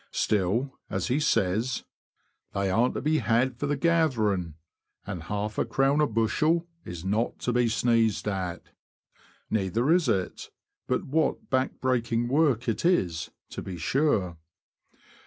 [0.09, 1.83] Still, as he says,"
[2.55, 4.55] they are to be had for the gathering,
[5.05, 8.63] and half a crown a bushel is not to be sneezed at."
[9.51, 10.49] Neither is it;
[10.87, 14.37] but what back breaking work it is, to be sure